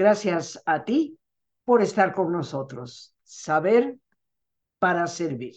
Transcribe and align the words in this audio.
Gracias 0.00 0.62
a 0.64 0.82
ti 0.82 1.18
por 1.62 1.82
estar 1.82 2.14
con 2.14 2.32
nosotros. 2.32 3.14
Saber 3.22 3.98
para 4.78 5.06
servir. 5.06 5.56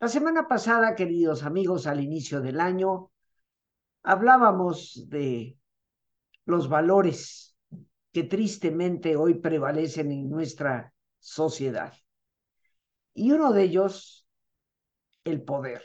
La 0.00 0.08
semana 0.08 0.48
pasada, 0.48 0.96
queridos 0.96 1.44
amigos, 1.44 1.86
al 1.86 2.00
inicio 2.00 2.40
del 2.40 2.58
año, 2.58 3.12
hablábamos 4.02 5.08
de 5.08 5.56
los 6.44 6.68
valores 6.68 7.56
que 8.10 8.24
tristemente 8.24 9.14
hoy 9.14 9.34
prevalecen 9.34 10.10
en 10.10 10.28
nuestra 10.28 10.92
sociedad. 11.20 11.94
Y 13.14 13.30
uno 13.30 13.52
de 13.52 13.62
ellos, 13.62 14.26
el 15.22 15.44
poder. 15.44 15.84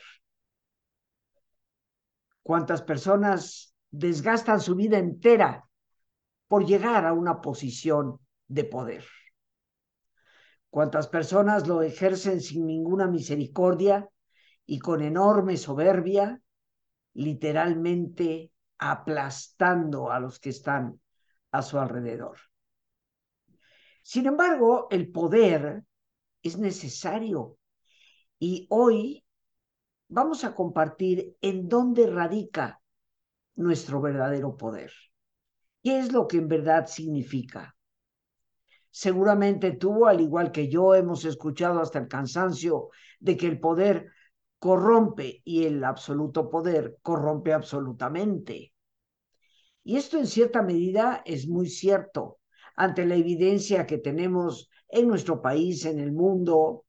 ¿Cuántas 2.41 2.81
personas 2.81 3.75
desgastan 3.91 4.59
su 4.59 4.73
vida 4.73 4.97
entera 4.97 5.64
por 6.47 6.65
llegar 6.65 7.05
a 7.05 7.13
una 7.13 7.41
posición 7.41 8.19
de 8.47 8.63
poder? 8.63 9.05
¿Cuántas 10.69 11.07
personas 11.07 11.67
lo 11.67 11.81
ejercen 11.81 12.41
sin 12.41 12.67
ninguna 12.67 13.07
misericordia 13.07 14.09
y 14.65 14.79
con 14.79 15.01
enorme 15.01 15.57
soberbia, 15.57 16.41
literalmente 17.13 18.51
aplastando 18.77 20.11
a 20.11 20.19
los 20.19 20.39
que 20.39 20.49
están 20.49 20.99
a 21.51 21.61
su 21.61 21.79
alrededor? 21.79 22.37
Sin 24.01 24.25
embargo, 24.25 24.87
el 24.91 25.11
poder 25.11 25.83
es 26.43 26.57
necesario 26.57 27.57
y 28.37 28.67
hoy 28.69 29.23
vamos 30.09 30.43
a 30.43 30.53
compartir 30.53 31.37
en 31.41 31.67
dónde 31.67 32.05
radica 32.07 32.81
nuestro 33.55 34.01
verdadero 34.01 34.57
poder. 34.57 34.91
¿Qué 35.85 35.99
es 35.99 36.11
lo 36.11 36.27
que 36.27 36.37
en 36.37 36.47
verdad 36.47 36.87
significa? 36.87 37.75
Seguramente 38.89 39.73
tú, 39.73 40.07
al 40.07 40.19
igual 40.19 40.51
que 40.51 40.67
yo, 40.67 40.95
hemos 40.95 41.25
escuchado 41.25 41.79
hasta 41.79 41.99
el 41.99 42.07
cansancio 42.07 42.89
de 43.19 43.37
que 43.37 43.45
el 43.45 43.59
poder 43.59 44.09
corrompe 44.57 45.43
y 45.45 45.65
el 45.65 45.83
absoluto 45.83 46.49
poder 46.49 46.97
corrompe 47.03 47.53
absolutamente. 47.53 48.73
Y 49.83 49.97
esto 49.97 50.17
en 50.17 50.25
cierta 50.25 50.63
medida 50.63 51.21
es 51.23 51.47
muy 51.47 51.69
cierto 51.69 52.39
ante 52.75 53.05
la 53.05 53.13
evidencia 53.13 53.85
que 53.85 53.99
tenemos 53.99 54.71
en 54.89 55.07
nuestro 55.07 55.39
país, 55.39 55.85
en 55.85 55.99
el 55.99 56.13
mundo, 56.13 56.85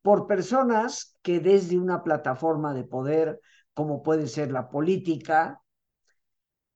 por 0.00 0.28
personas 0.28 1.18
que 1.22 1.40
desde 1.40 1.76
una 1.76 2.04
plataforma 2.04 2.72
de 2.72 2.84
poder, 2.84 3.40
como 3.74 4.04
puede 4.04 4.28
ser 4.28 4.52
la 4.52 4.70
política, 4.70 5.60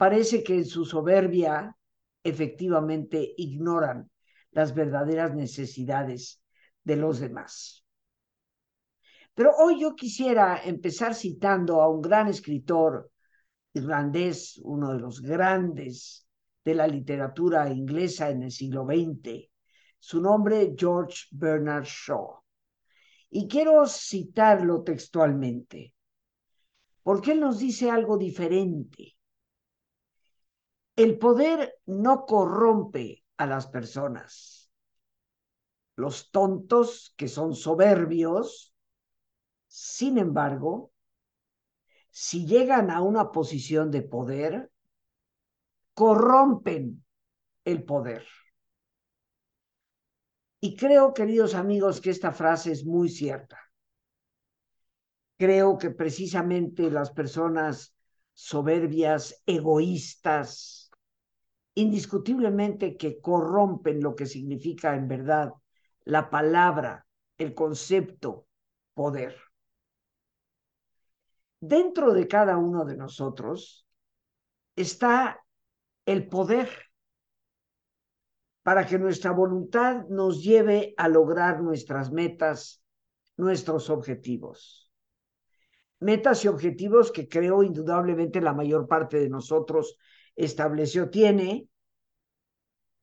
parece 0.02 0.42
que 0.42 0.56
en 0.56 0.64
su 0.64 0.84
soberbia 0.84 1.76
efectivamente 2.24 3.34
ignoran 3.36 4.10
las 4.50 4.74
verdaderas 4.74 5.32
necesidades 5.32 6.42
de 6.82 6.96
los 6.96 7.20
demás. 7.20 7.84
Pero 9.32 9.52
hoy 9.56 9.80
yo 9.80 9.94
quisiera 9.94 10.60
empezar 10.64 11.14
citando 11.14 11.80
a 11.80 11.88
un 11.88 12.02
gran 12.02 12.26
escritor 12.26 13.12
irlandés, 13.74 14.60
uno 14.64 14.92
de 14.92 14.98
los 14.98 15.22
grandes 15.22 16.26
de 16.64 16.74
la 16.74 16.88
literatura 16.88 17.70
inglesa 17.70 18.28
en 18.28 18.42
el 18.42 18.50
siglo 18.50 18.84
XX. 18.84 19.52
Su 20.00 20.20
nombre, 20.20 20.74
George 20.76 21.28
Bernard 21.30 21.84
Shaw. 21.84 22.42
Y 23.30 23.46
quiero 23.46 23.86
citarlo 23.86 24.82
textualmente, 24.82 25.94
porque 27.04 27.30
él 27.30 27.38
nos 27.38 27.60
dice 27.60 27.88
algo 27.88 28.18
diferente. 28.18 29.14
El 31.02 31.18
poder 31.18 31.80
no 31.86 32.26
corrompe 32.26 33.24
a 33.36 33.46
las 33.46 33.66
personas. 33.66 34.70
Los 35.96 36.30
tontos 36.30 37.12
que 37.16 37.26
son 37.26 37.56
soberbios, 37.56 38.72
sin 39.66 40.16
embargo, 40.16 40.92
si 42.12 42.46
llegan 42.46 42.88
a 42.92 43.02
una 43.02 43.32
posición 43.32 43.90
de 43.90 44.02
poder, 44.02 44.70
corrompen 45.92 47.04
el 47.64 47.82
poder. 47.82 48.24
Y 50.60 50.76
creo, 50.76 51.14
queridos 51.14 51.56
amigos, 51.56 52.00
que 52.00 52.10
esta 52.10 52.30
frase 52.30 52.70
es 52.70 52.84
muy 52.84 53.08
cierta. 53.08 53.58
Creo 55.36 55.78
que 55.78 55.90
precisamente 55.90 56.92
las 56.92 57.10
personas 57.10 57.92
soberbias, 58.34 59.42
egoístas, 59.46 60.81
indiscutiblemente 61.74 62.96
que 62.96 63.20
corrompen 63.20 64.02
lo 64.02 64.14
que 64.14 64.26
significa 64.26 64.94
en 64.94 65.08
verdad 65.08 65.52
la 66.04 66.30
palabra, 66.30 67.06
el 67.38 67.54
concepto 67.54 68.46
poder. 68.94 69.36
Dentro 71.60 72.12
de 72.12 72.26
cada 72.26 72.56
uno 72.58 72.84
de 72.84 72.96
nosotros 72.96 73.86
está 74.74 75.44
el 76.04 76.28
poder 76.28 76.68
para 78.62 78.86
que 78.86 78.98
nuestra 78.98 79.32
voluntad 79.32 80.06
nos 80.08 80.42
lleve 80.42 80.94
a 80.96 81.08
lograr 81.08 81.62
nuestras 81.62 82.12
metas, 82.12 82.82
nuestros 83.36 83.90
objetivos. 83.90 84.90
Metas 86.00 86.44
y 86.44 86.48
objetivos 86.48 87.12
que 87.12 87.28
creo 87.28 87.62
indudablemente 87.62 88.40
la 88.40 88.52
mayor 88.52 88.88
parte 88.88 89.18
de 89.18 89.28
nosotros 89.28 89.96
estableció 90.36 91.10
tiene 91.10 91.68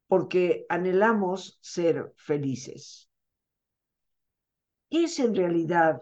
porque 0.08 0.66
anhelamos 0.70 1.60
ser 1.62 2.14
felices. 2.16 3.10
¿Qué 4.90 5.04
es 5.04 5.20
en 5.20 5.36
realidad 5.36 6.02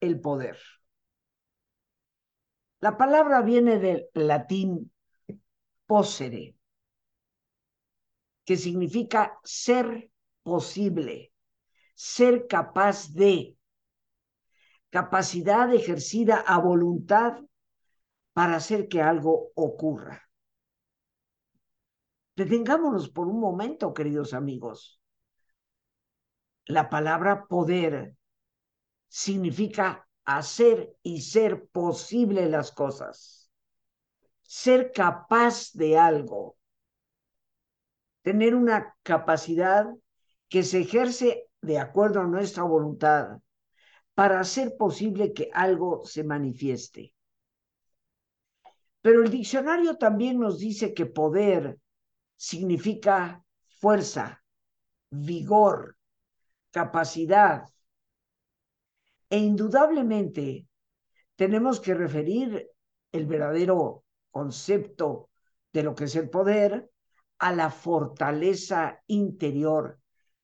el 0.00 0.20
poder? 0.20 0.58
La 2.80 2.98
palabra 2.98 3.40
viene 3.40 3.78
del 3.78 4.08
latín 4.12 4.92
posere, 5.86 6.54
que 8.44 8.58
significa 8.58 9.38
ser 9.42 10.10
posible, 10.42 11.32
ser 11.94 12.46
capaz 12.46 13.10
de, 13.14 13.56
capacidad 14.90 15.72
ejercida 15.74 16.36
a 16.36 16.58
voluntad 16.58 17.40
para 18.34 18.56
hacer 18.56 18.86
que 18.88 19.00
algo 19.00 19.50
ocurra. 19.54 20.23
Detengámonos 22.36 23.08
por 23.10 23.28
un 23.28 23.38
momento, 23.38 23.94
queridos 23.94 24.34
amigos. 24.34 25.00
La 26.66 26.88
palabra 26.88 27.46
poder 27.46 28.16
significa 29.08 30.08
hacer 30.24 30.96
y 31.02 31.20
ser 31.20 31.66
posible 31.68 32.48
las 32.48 32.72
cosas, 32.72 33.50
ser 34.42 34.90
capaz 34.92 35.72
de 35.74 35.98
algo, 35.98 36.56
tener 38.22 38.54
una 38.54 38.96
capacidad 39.02 39.86
que 40.48 40.62
se 40.62 40.80
ejerce 40.80 41.48
de 41.60 41.78
acuerdo 41.78 42.20
a 42.20 42.26
nuestra 42.26 42.64
voluntad 42.64 43.38
para 44.14 44.40
hacer 44.40 44.76
posible 44.76 45.32
que 45.32 45.50
algo 45.52 46.04
se 46.04 46.24
manifieste. 46.24 47.14
Pero 49.02 49.22
el 49.22 49.30
diccionario 49.30 49.96
también 49.98 50.40
nos 50.40 50.58
dice 50.58 50.94
que 50.94 51.06
poder 51.06 51.78
significa 52.36 53.44
fuerza, 53.80 54.42
vigor, 55.10 55.96
capacidad. 56.70 57.68
E 59.30 59.38
indudablemente 59.38 60.66
tenemos 61.36 61.80
que 61.80 61.94
referir 61.94 62.70
el 63.12 63.26
verdadero 63.26 64.04
concepto 64.30 65.30
de 65.72 65.82
lo 65.82 65.94
que 65.94 66.04
es 66.04 66.16
el 66.16 66.30
poder 66.30 66.90
a 67.38 67.52
la 67.52 67.70
fortaleza 67.70 69.02
interior 69.06 70.00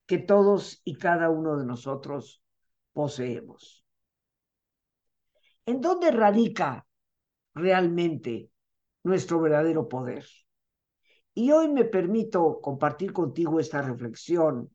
que 0.07 0.19
todos 0.19 0.81
y 0.85 0.97
cada 0.97 1.31
uno 1.31 1.57
de 1.57 1.65
nosotros 1.65 2.43
poseemos. 2.93 3.85
¿En 5.67 5.81
dónde 5.81 6.11
radica 6.11 6.87
realmente 7.55 8.51
nuestro 9.05 9.41
verdadero 9.41 9.89
poder? 9.89 10.27
Y 11.35 11.53
hoy 11.53 11.69
me 11.69 11.85
permito 11.85 12.61
compartir 12.61 13.13
contigo 13.13 13.61
esta 13.61 13.83
reflexión. 13.83 14.71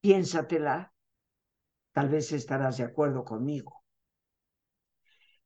Piénsatela, 0.00 0.92
tal 1.92 2.08
vez 2.08 2.32
estarás 2.32 2.78
de 2.78 2.84
acuerdo 2.84 3.24
conmigo. 3.24 3.84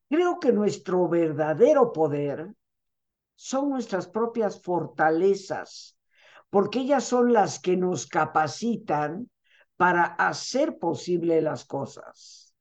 Creo 0.08 0.38
que 0.40 0.52
nuestro 0.52 1.08
verdadero 1.08 1.92
poder 1.92 2.54
son 3.34 3.68
nuestras 3.68 4.06
propias 4.08 4.62
fortalezas, 4.62 5.98
porque 6.48 6.80
ellas 6.80 7.04
son 7.04 7.32
las 7.32 7.58
que 7.60 7.76
nos 7.76 8.06
capacitan 8.06 9.30
para 9.76 10.04
hacer 10.04 10.78
posible 10.78 11.42
las 11.42 11.66
cosas. 11.66 12.54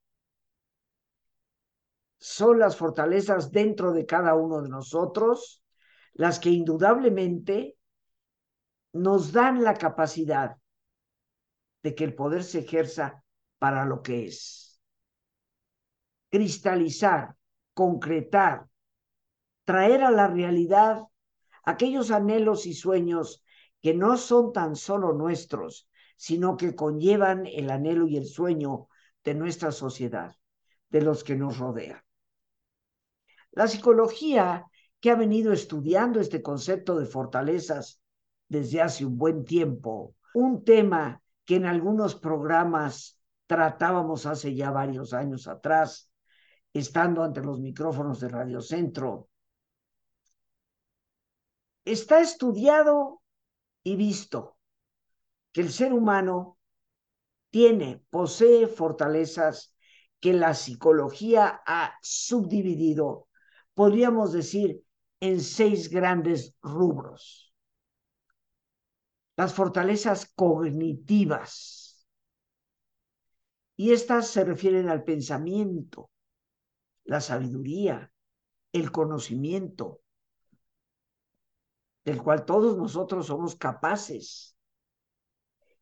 Son 2.17 2.59
las 2.59 2.75
fortalezas 2.75 3.51
dentro 3.51 3.93
de 3.93 4.05
cada 4.05 4.35
uno 4.35 4.61
de 4.61 4.69
nosotros 4.69 5.63
las 6.15 6.39
que 6.39 6.49
indudablemente 6.49 7.77
nos 8.93 9.33
dan 9.33 9.63
la 9.63 9.73
capacidad 9.75 10.57
de 11.83 11.93
que 11.93 12.05
el 12.05 12.15
poder 12.15 12.43
se 12.43 12.59
ejerza 12.59 13.23
para 13.59 13.85
lo 13.85 14.01
que 14.01 14.25
es. 14.25 14.81
Cristalizar, 16.29 17.35
concretar, 17.73 18.67
traer 19.65 20.03
a 20.03 20.11
la 20.11 20.27
realidad 20.27 21.03
aquellos 21.63 22.11
anhelos 22.11 22.65
y 22.65 22.73
sueños 22.73 23.43
que 23.81 23.93
no 23.93 24.17
son 24.17 24.53
tan 24.53 24.77
solo 24.77 25.13
nuestros, 25.13 25.89
sino 26.15 26.55
que 26.55 26.75
conllevan 26.75 27.45
el 27.45 27.69
anhelo 27.69 28.07
y 28.07 28.15
el 28.15 28.25
sueño 28.25 28.87
de 29.23 29.35
nuestra 29.35 29.71
sociedad, 29.73 30.33
de 30.89 31.01
los 31.01 31.25
que 31.25 31.35
nos 31.35 31.57
rodean. 31.57 32.01
La 33.51 33.67
psicología, 33.67 34.65
que 35.05 35.11
ha 35.11 35.15
venido 35.15 35.53
estudiando 35.53 36.19
este 36.19 36.41
concepto 36.41 36.97
de 36.97 37.05
fortalezas 37.05 38.01
desde 38.49 38.81
hace 38.81 39.05
un 39.05 39.19
buen 39.19 39.45
tiempo, 39.45 40.15
un 40.33 40.63
tema 40.63 41.21
que 41.45 41.57
en 41.57 41.67
algunos 41.67 42.15
programas 42.15 43.21
tratábamos 43.45 44.25
hace 44.25 44.55
ya 44.55 44.71
varios 44.71 45.13
años 45.13 45.47
atrás, 45.47 46.11
estando 46.73 47.21
ante 47.21 47.43
los 47.43 47.59
micrófonos 47.59 48.19
de 48.19 48.29
Radio 48.29 48.61
Centro, 48.61 49.29
está 51.83 52.19
estudiado 52.19 53.21
y 53.83 53.97
visto 53.97 54.57
que 55.51 55.61
el 55.61 55.71
ser 55.71 55.93
humano 55.93 56.57
tiene, 57.51 58.03
posee 58.09 58.65
fortalezas 58.65 59.75
que 60.19 60.33
la 60.33 60.55
psicología 60.55 61.61
ha 61.63 61.93
subdividido, 62.01 63.27
podríamos 63.75 64.33
decir, 64.33 64.81
en 65.19 65.41
seis 65.41 65.89
grandes 65.89 66.55
rubros. 66.61 67.53
Las 69.37 69.53
fortalezas 69.53 70.31
cognitivas. 70.35 72.07
Y 73.75 73.91
estas 73.91 74.27
se 74.27 74.45
refieren 74.45 74.89
al 74.89 75.03
pensamiento, 75.03 76.09
la 77.03 77.19
sabiduría, 77.19 78.11
el 78.71 78.91
conocimiento, 78.91 80.01
del 82.05 82.21
cual 82.21 82.45
todos 82.45 82.77
nosotros 82.77 83.27
somos 83.27 83.55
capaces. 83.55 84.55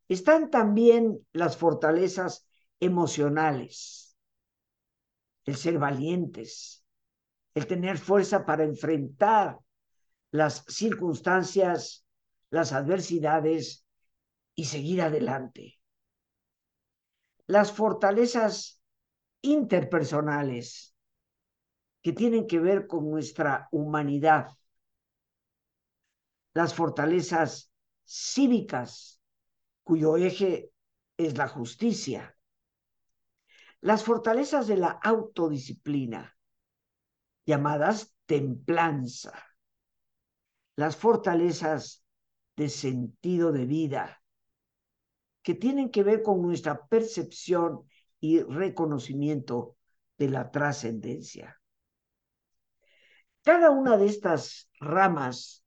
Están 0.08 0.50
también 0.50 1.24
las 1.32 1.56
fortalezas 1.56 2.48
emocionales, 2.80 4.16
el 5.44 5.56
ser 5.56 5.78
valientes, 5.78 6.83
el 7.54 7.66
tener 7.66 7.98
fuerza 7.98 8.44
para 8.44 8.64
enfrentar 8.64 9.58
las 10.30 10.64
circunstancias, 10.66 12.04
las 12.50 12.72
adversidades 12.72 13.86
y 14.54 14.64
seguir 14.64 15.02
adelante. 15.02 15.78
Las 17.46 17.72
fortalezas 17.72 18.80
interpersonales 19.42 20.94
que 22.02 22.12
tienen 22.12 22.46
que 22.46 22.58
ver 22.58 22.86
con 22.86 23.10
nuestra 23.10 23.68
humanidad, 23.70 24.48
las 26.52 26.74
fortalezas 26.74 27.72
cívicas, 28.04 29.20
cuyo 29.82 30.16
eje 30.16 30.70
es 31.16 31.36
la 31.36 31.48
justicia, 31.48 32.36
las 33.80 34.02
fortalezas 34.02 34.66
de 34.66 34.78
la 34.78 34.88
autodisciplina, 34.88 36.33
llamadas 37.46 38.14
templanza, 38.26 39.32
las 40.76 40.96
fortalezas 40.96 42.04
de 42.56 42.68
sentido 42.68 43.52
de 43.52 43.66
vida, 43.66 44.22
que 45.42 45.54
tienen 45.54 45.90
que 45.90 46.02
ver 46.02 46.22
con 46.22 46.40
nuestra 46.40 46.86
percepción 46.86 47.88
y 48.20 48.40
reconocimiento 48.42 49.76
de 50.16 50.30
la 50.30 50.50
trascendencia. 50.50 51.60
Cada 53.42 53.70
una 53.70 53.98
de 53.98 54.06
estas 54.06 54.70
ramas 54.80 55.64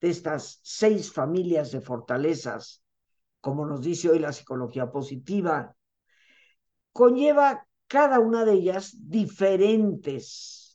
de 0.00 0.10
estas 0.10 0.60
seis 0.62 1.12
familias 1.12 1.72
de 1.72 1.80
fortalezas, 1.80 2.82
como 3.40 3.66
nos 3.66 3.82
dice 3.82 4.10
hoy 4.10 4.18
la 4.18 4.32
psicología 4.32 4.90
positiva, 4.90 5.74
conlleva 6.92 7.66
cada 7.86 8.20
una 8.20 8.44
de 8.44 8.52
ellas 8.54 8.94
diferentes 8.98 10.65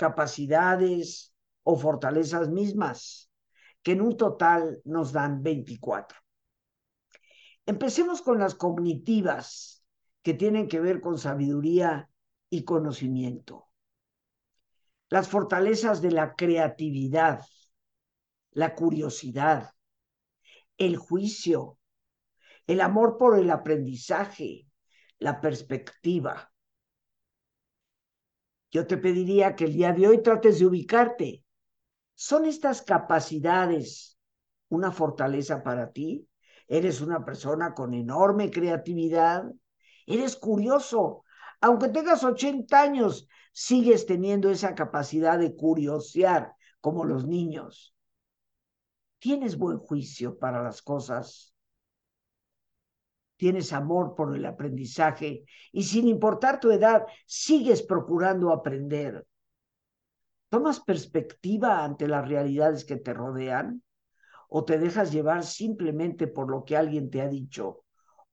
capacidades 0.00 1.34
o 1.62 1.76
fortalezas 1.76 2.48
mismas, 2.48 3.30
que 3.82 3.92
en 3.92 4.00
un 4.00 4.16
total 4.16 4.80
nos 4.86 5.12
dan 5.12 5.42
24. 5.42 6.16
Empecemos 7.66 8.22
con 8.22 8.38
las 8.38 8.54
cognitivas, 8.54 9.84
que 10.22 10.32
tienen 10.32 10.68
que 10.68 10.80
ver 10.80 11.02
con 11.02 11.18
sabiduría 11.18 12.08
y 12.48 12.64
conocimiento. 12.64 13.68
Las 15.10 15.28
fortalezas 15.28 16.00
de 16.00 16.12
la 16.12 16.34
creatividad, 16.34 17.44
la 18.52 18.74
curiosidad, 18.74 19.72
el 20.78 20.96
juicio, 20.96 21.78
el 22.66 22.80
amor 22.80 23.18
por 23.18 23.38
el 23.38 23.50
aprendizaje, 23.50 24.66
la 25.18 25.42
perspectiva. 25.42 26.49
Yo 28.70 28.86
te 28.86 28.96
pediría 28.96 29.56
que 29.56 29.64
el 29.64 29.72
día 29.72 29.92
de 29.92 30.06
hoy 30.06 30.22
trates 30.22 30.58
de 30.58 30.66
ubicarte. 30.66 31.44
¿Son 32.14 32.44
estas 32.44 32.82
capacidades 32.82 34.18
una 34.68 34.92
fortaleza 34.92 35.62
para 35.62 35.92
ti? 35.92 36.28
¿Eres 36.68 37.00
una 37.00 37.24
persona 37.24 37.74
con 37.74 37.94
enorme 37.94 38.50
creatividad? 38.50 39.44
¿Eres 40.06 40.36
curioso? 40.36 41.24
Aunque 41.60 41.88
tengas 41.88 42.22
80 42.22 42.80
años, 42.80 43.28
sigues 43.52 44.06
teniendo 44.06 44.50
esa 44.50 44.74
capacidad 44.74 45.38
de 45.38 45.56
curiosear 45.56 46.54
como 46.80 47.04
los 47.04 47.26
niños. 47.26 47.94
¿Tienes 49.18 49.56
buen 49.56 49.78
juicio 49.78 50.38
para 50.38 50.62
las 50.62 50.82
cosas? 50.82 51.54
¿Tienes 53.40 53.72
amor 53.72 54.14
por 54.14 54.36
el 54.36 54.44
aprendizaje? 54.44 55.46
Y 55.72 55.84
sin 55.84 56.06
importar 56.06 56.60
tu 56.60 56.70
edad, 56.70 57.06
sigues 57.24 57.80
procurando 57.80 58.52
aprender. 58.52 59.26
¿Tomas 60.50 60.80
perspectiva 60.80 61.82
ante 61.82 62.06
las 62.06 62.28
realidades 62.28 62.84
que 62.84 62.96
te 62.96 63.14
rodean? 63.14 63.82
¿O 64.50 64.66
te 64.66 64.78
dejas 64.78 65.10
llevar 65.10 65.42
simplemente 65.42 66.26
por 66.26 66.50
lo 66.50 66.66
que 66.66 66.76
alguien 66.76 67.08
te 67.08 67.22
ha 67.22 67.28
dicho 67.28 67.84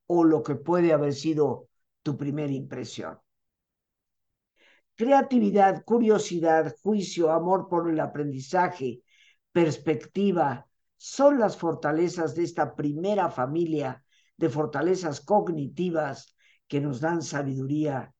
o 0.07 0.25
lo 0.25 0.43
que 0.43 0.55
puede 0.55 0.91
haber 0.91 1.13
sido 1.13 1.69
tu 2.03 2.17
primera 2.17 2.51
impresión? 2.51 3.17
Creatividad, 4.95 5.85
curiosidad, 5.85 6.75
juicio, 6.83 7.31
amor 7.31 7.69
por 7.69 7.89
el 7.89 8.01
aprendizaje, 8.01 9.03
perspectiva, 9.53 10.67
son 10.97 11.39
las 11.39 11.55
fortalezas 11.55 12.35
de 12.35 12.43
esta 12.43 12.75
primera 12.75 13.31
familia 13.31 14.03
de 14.37 14.49
fortalezas 14.49 15.21
cognitivas 15.21 16.35
que 16.67 16.79
nos 16.79 16.99
dan 16.99 17.21
sabiduría 17.21 18.13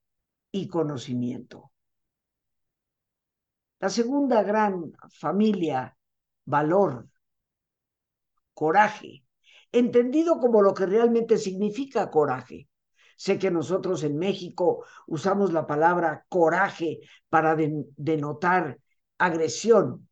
y 0.52 0.68
conocimiento. 0.68 1.72
La 3.80 3.90
segunda 3.90 4.42
gran 4.44 4.92
familia, 5.12 5.96
valor, 6.46 7.08
coraje, 8.54 9.24
entendido 9.72 10.40
como 10.40 10.62
lo 10.62 10.74
que 10.74 10.88
realmente 10.88 11.38
significa 11.38 12.10
coraje. 12.10 12.68
Sé 13.16 13.38
que 13.38 13.52
nosotros 13.52 14.04
en 14.04 14.18
México 14.18 14.86
usamos 15.06 15.54
la 15.54 15.68
palabra 15.68 16.26
coraje 16.30 17.00
para 17.30 17.56
denotar 17.56 18.80
agresión, 19.18 20.08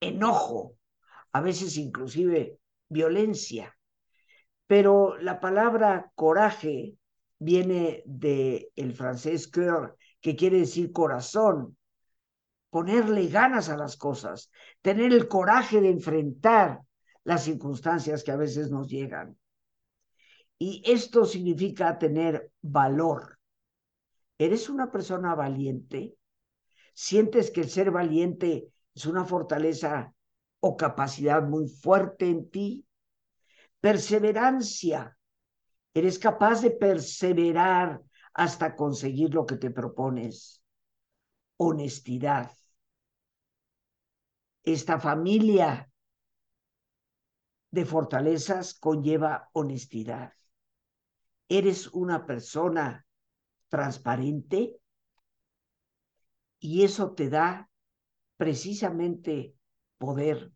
enojo, 0.00 0.76
a 1.32 1.40
veces 1.40 1.76
inclusive 1.76 2.58
violencia. 2.88 3.76
Pero 4.72 5.18
la 5.18 5.38
palabra 5.38 6.10
coraje 6.14 6.96
viene 7.38 8.02
del 8.06 8.68
el 8.74 8.94
francés 8.94 9.46
cœur, 9.46 9.98
que 10.18 10.34
quiere 10.34 10.60
decir 10.60 10.92
corazón, 10.92 11.76
ponerle 12.70 13.28
ganas 13.28 13.68
a 13.68 13.76
las 13.76 13.98
cosas, 13.98 14.50
tener 14.80 15.12
el 15.12 15.28
coraje 15.28 15.82
de 15.82 15.90
enfrentar 15.90 16.80
las 17.22 17.44
circunstancias 17.44 18.24
que 18.24 18.30
a 18.30 18.36
veces 18.36 18.70
nos 18.70 18.88
llegan. 18.88 19.36
Y 20.58 20.82
esto 20.86 21.26
significa 21.26 21.98
tener 21.98 22.50
valor. 22.62 23.38
¿Eres 24.38 24.70
una 24.70 24.90
persona 24.90 25.34
valiente? 25.34 26.16
¿Sientes 26.94 27.50
que 27.50 27.60
el 27.60 27.68
ser 27.68 27.90
valiente 27.90 28.72
es 28.94 29.04
una 29.04 29.26
fortaleza 29.26 30.14
o 30.60 30.78
capacidad 30.78 31.42
muy 31.42 31.68
fuerte 31.68 32.30
en 32.30 32.48
ti. 32.48 32.86
Perseverancia. 33.82 35.18
Eres 35.92 36.18
capaz 36.18 36.62
de 36.62 36.70
perseverar 36.70 38.00
hasta 38.32 38.76
conseguir 38.76 39.34
lo 39.34 39.44
que 39.44 39.56
te 39.56 39.70
propones. 39.70 40.62
Honestidad. 41.58 42.50
esta 44.64 45.00
familia 45.00 45.90
de 47.70 47.84
fortalezas 47.84 48.74
conlleva 48.74 49.48
honestidad. 49.52 50.32
Eres 51.48 51.88
una 51.88 52.26
persona 52.26 53.04
transparente 53.68 54.78
y 56.60 56.84
eso 56.84 57.12
te 57.12 57.28
da 57.28 57.68
precisamente 58.36 59.56
poder, 59.98 60.52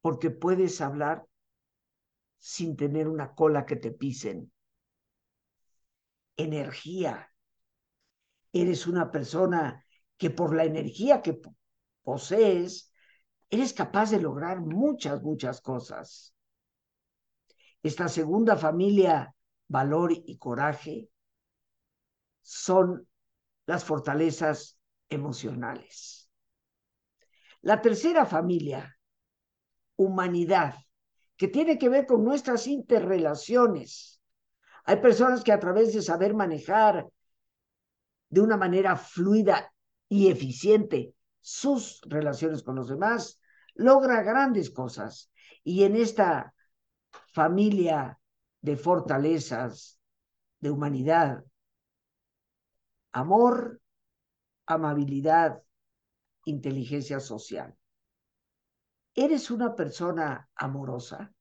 porque 0.00 0.30
puedes 0.30 0.80
hablar 0.80 1.26
sin 2.46 2.76
tener 2.76 3.08
una 3.08 3.34
cola 3.34 3.64
que 3.64 3.76
te 3.76 3.90
pisen. 3.90 4.52
Energía. 6.36 7.32
Eres 8.52 8.86
una 8.86 9.10
persona 9.10 9.82
que 10.18 10.28
por 10.28 10.54
la 10.54 10.64
energía 10.64 11.22
que 11.22 11.40
posees, 12.02 12.92
eres 13.48 13.72
capaz 13.72 14.10
de 14.10 14.20
lograr 14.20 14.60
muchas, 14.60 15.22
muchas 15.22 15.62
cosas. 15.62 16.34
Esta 17.82 18.08
segunda 18.08 18.58
familia, 18.58 19.34
valor 19.66 20.12
y 20.12 20.36
coraje, 20.36 21.08
son 22.42 23.08
las 23.64 23.84
fortalezas 23.86 24.78
emocionales. 25.08 26.28
La 27.62 27.80
tercera 27.80 28.26
familia, 28.26 28.98
humanidad, 29.96 30.83
que 31.44 31.48
tiene 31.48 31.76
que 31.76 31.90
ver 31.90 32.06
con 32.06 32.24
nuestras 32.24 32.66
interrelaciones. 32.66 34.18
Hay 34.86 34.96
personas 34.96 35.44
que 35.44 35.52
a 35.52 35.60
través 35.60 35.92
de 35.92 36.00
saber 36.00 36.32
manejar 36.32 37.06
de 38.30 38.40
una 38.40 38.56
manera 38.56 38.96
fluida 38.96 39.70
y 40.08 40.30
eficiente 40.30 41.14
sus 41.42 42.00
relaciones 42.06 42.62
con 42.62 42.76
los 42.76 42.88
demás, 42.88 43.42
logra 43.74 44.22
grandes 44.22 44.70
cosas. 44.70 45.30
Y 45.62 45.84
en 45.84 45.96
esta 45.96 46.54
familia 47.34 48.18
de 48.62 48.78
fortalezas, 48.78 50.00
de 50.60 50.70
humanidad, 50.70 51.44
amor, 53.12 53.82
amabilidad, 54.64 55.62
inteligencia 56.46 57.20
social. 57.20 57.76
¿Eres 59.14 59.50
una 59.50 59.74
persona 59.74 60.48
amorosa? 60.54 61.33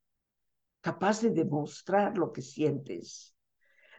Capaz 0.84 1.22
de 1.22 1.30
demostrar 1.30 2.18
lo 2.18 2.34
que 2.34 2.42
sientes, 2.42 3.34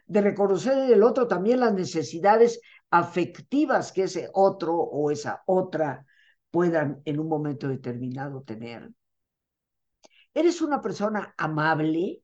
de 0.05 0.21
reconocer 0.21 0.77
en 0.77 0.93
el 0.93 1.03
otro 1.03 1.27
también 1.27 1.61
las 1.61 1.73
necesidades 1.73 2.61
afectivas 2.91 3.91
que 3.91 4.03
ese 4.03 4.29
otro 4.35 4.77
o 4.77 5.11
esa 5.11 5.43
otra 5.47 6.05
puedan 6.51 7.01
en 7.07 7.21
un 7.21 7.29
momento 7.29 7.69
determinado 7.69 8.43
tener. 8.43 8.93
¿Eres 10.35 10.61
una 10.61 10.83
persona 10.83 11.35
amable? 11.39 12.23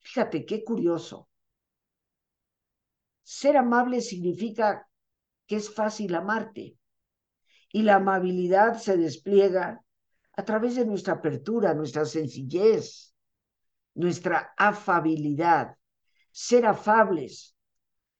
Fíjate, 0.00 0.44
qué 0.44 0.62
curioso. 0.62 1.30
Ser 3.22 3.56
amable 3.56 4.02
significa 4.02 4.86
que 5.46 5.56
es 5.56 5.72
fácil 5.74 6.14
amarte. 6.14 6.76
Y 7.72 7.84
la 7.84 7.94
amabilidad 7.94 8.74
se 8.76 8.98
despliega 8.98 9.82
a 10.36 10.44
través 10.44 10.76
de 10.76 10.84
nuestra 10.84 11.14
apertura, 11.14 11.74
nuestra 11.74 12.04
sencillez, 12.04 13.14
nuestra 13.94 14.52
afabilidad. 14.56 15.76
Ser 16.30 16.66
afables, 16.66 17.56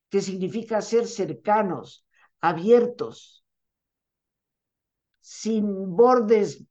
que 0.08 0.23
significa 0.23 0.80
ser 0.80 1.06
cercanos, 1.06 2.06
abiertos, 2.40 3.44
sin 5.20 5.94
bordes 5.94 6.64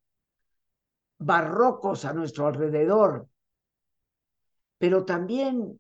barrocos 1.20 2.06
a 2.06 2.14
nuestro 2.14 2.48
alrededor. 2.48 3.30
Pero 4.80 5.06
también 5.06 5.80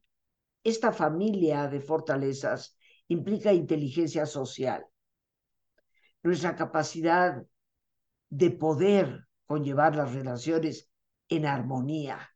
esta 0.64 0.92
familia 0.92 1.68
de 1.68 1.82
fortalezas 1.82 2.78
implica 3.08 3.52
inteligencia 3.54 4.28
social, 4.28 4.86
nuestra 6.22 6.56
capacidad 6.56 7.44
de 8.30 8.52
poder 8.52 9.25
conllevar 9.46 9.96
las 9.96 10.14
relaciones 10.14 10.90
en 11.30 11.46
armonía, 11.46 12.30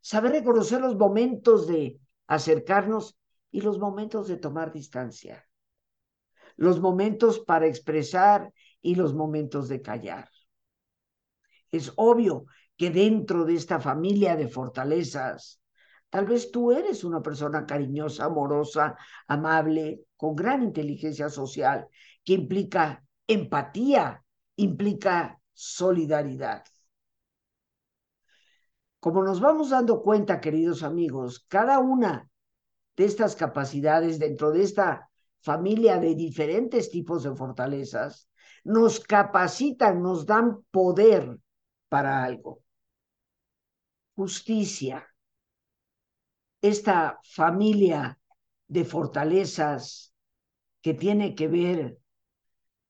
saber 0.00 0.32
reconocer 0.32 0.80
los 0.80 0.96
momentos 0.96 1.66
de 1.66 2.00
acercarnos 2.26 3.18
y 3.50 3.60
los 3.60 3.78
momentos 3.78 4.28
de 4.28 4.36
tomar 4.36 4.72
distancia, 4.72 5.46
los 6.56 6.80
momentos 6.80 7.40
para 7.40 7.66
expresar 7.66 8.52
y 8.80 8.94
los 8.94 9.14
momentos 9.14 9.68
de 9.68 9.82
callar. 9.82 10.28
Es 11.70 11.92
obvio 11.96 12.46
que 12.76 12.90
dentro 12.90 13.44
de 13.44 13.54
esta 13.54 13.80
familia 13.80 14.36
de 14.36 14.48
fortalezas 14.48 15.62
Tal 16.12 16.26
vez 16.26 16.50
tú 16.50 16.72
eres 16.72 17.04
una 17.04 17.22
persona 17.22 17.64
cariñosa, 17.64 18.26
amorosa, 18.26 18.98
amable, 19.26 20.02
con 20.14 20.36
gran 20.36 20.62
inteligencia 20.62 21.30
social, 21.30 21.88
que 22.22 22.34
implica 22.34 23.02
empatía, 23.26 24.22
implica 24.56 25.40
solidaridad. 25.52 26.64
Como 29.00 29.22
nos 29.22 29.40
vamos 29.40 29.70
dando 29.70 30.02
cuenta, 30.02 30.40
queridos 30.40 30.82
amigos, 30.82 31.44
cada 31.48 31.78
una 31.80 32.30
de 32.96 33.04
estas 33.04 33.34
capacidades 33.34 34.18
dentro 34.18 34.52
de 34.52 34.62
esta 34.62 35.10
familia 35.40 35.98
de 35.98 36.14
diferentes 36.14 36.90
tipos 36.90 37.24
de 37.24 37.34
fortalezas 37.34 38.28
nos 38.64 39.00
capacitan, 39.00 40.02
nos 40.02 40.24
dan 40.24 40.62
poder 40.70 41.38
para 41.88 42.22
algo. 42.22 42.62
Justicia, 44.14 45.06
esta 46.60 47.18
familia 47.24 48.20
de 48.68 48.84
fortalezas 48.84 50.14
que 50.80 50.94
tiene 50.94 51.34
que 51.34 51.48
ver 51.48 51.98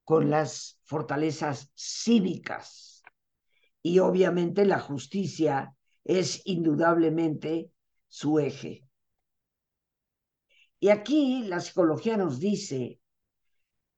con 0.04 0.30
las 0.30 0.80
fortalezas 0.85 1.71
cívicas. 1.75 3.02
Y 3.82 3.99
obviamente 3.99 4.64
la 4.64 4.78
justicia 4.78 5.75
es 6.04 6.42
indudablemente 6.44 7.71
su 8.09 8.38
eje. 8.38 8.87
Y 10.78 10.88
aquí 10.88 11.44
la 11.44 11.61
psicología 11.61 12.16
nos 12.16 12.40
dice 12.40 13.00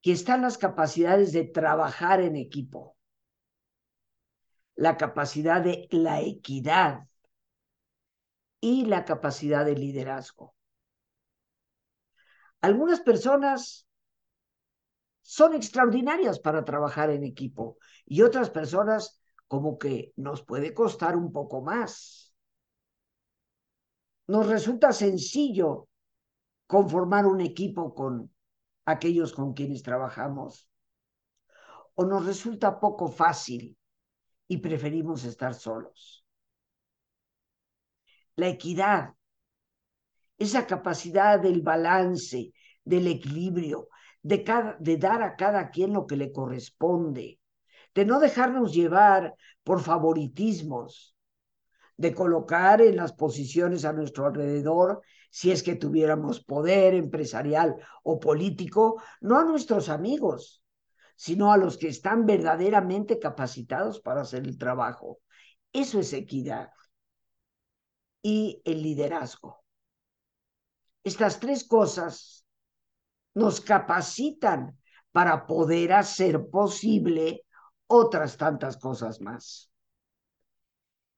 que 0.02 0.12
están 0.12 0.42
las 0.42 0.58
capacidades 0.58 1.32
de 1.32 1.44
trabajar 1.44 2.20
en 2.20 2.36
equipo, 2.36 2.96
la 4.74 4.96
capacidad 4.96 5.62
de 5.62 5.88
la 5.90 6.20
equidad, 6.20 7.06
y 8.64 8.86
la 8.86 9.04
capacidad 9.04 9.62
de 9.66 9.74
liderazgo. 9.74 10.54
Algunas 12.62 13.00
personas 13.00 13.86
son 15.24 15.54
extraordinarias 15.54 16.38
para 16.38 16.64
trabajar 16.64 17.08
en 17.08 17.24
equipo 17.24 17.78
y 18.04 18.20
otras 18.20 18.50
personas 18.50 19.20
como 19.48 19.78
que 19.78 20.12
nos 20.16 20.44
puede 20.44 20.74
costar 20.74 21.16
un 21.16 21.32
poco 21.32 21.62
más. 21.62 22.34
Nos 24.26 24.46
resulta 24.46 24.92
sencillo 24.92 25.88
conformar 26.66 27.26
un 27.26 27.40
equipo 27.40 27.94
con 27.94 28.30
aquellos 28.84 29.32
con 29.32 29.54
quienes 29.54 29.82
trabajamos 29.82 30.68
o 31.94 32.04
nos 32.04 32.26
resulta 32.26 32.78
poco 32.78 33.08
fácil 33.08 33.76
y 34.46 34.58
preferimos 34.58 35.24
estar 35.24 35.54
solos 35.54 36.24
la 38.36 38.48
equidad, 38.48 39.14
esa 40.38 40.66
capacidad 40.66 41.40
del 41.40 41.62
balance, 41.62 42.52
del 42.84 43.06
equilibrio, 43.06 43.88
de, 44.24 44.96
dar 44.96 45.22
a 45.22 45.36
cada 45.36 45.70
quien 45.70 45.92
lo 45.92 46.06
que 46.06 46.16
le 46.16 46.32
corresponde, 46.32 47.38
de 47.94 48.04
no 48.06 48.18
dejarnos 48.18 48.72
llevar 48.72 49.34
por 49.62 49.82
favoritismos, 49.82 51.14
de 51.96 52.14
colocar 52.14 52.80
en 52.80 52.96
las 52.96 53.12
posiciones 53.12 53.84
a 53.84 53.92
nuestro 53.92 54.26
alrededor, 54.26 55.02
si 55.30 55.52
es 55.52 55.62
que 55.62 55.76
tuviéramos 55.76 56.42
poder 56.42 56.94
empresarial 56.94 57.76
o 58.02 58.18
político, 58.18 59.00
no 59.20 59.38
a 59.38 59.44
nuestros 59.44 59.90
amigos, 59.90 60.64
sino 61.16 61.52
a 61.52 61.58
los 61.58 61.76
que 61.76 61.88
están 61.88 62.24
verdaderamente 62.24 63.18
capacitados 63.18 64.00
para 64.00 64.22
hacer 64.22 64.44
el 64.44 64.56
trabajo. 64.56 65.20
Eso 65.72 66.00
es 66.00 66.12
equidad 66.14 66.70
y 68.22 68.62
el 68.64 68.82
liderazgo. 68.82 69.62
Estas 71.04 71.38
tres 71.38 71.64
cosas 71.64 72.43
nos 73.34 73.60
capacitan 73.60 74.78
para 75.12 75.46
poder 75.46 75.92
hacer 75.92 76.48
posible 76.48 77.44
otras 77.86 78.36
tantas 78.36 78.76
cosas 78.76 79.20
más. 79.20 79.70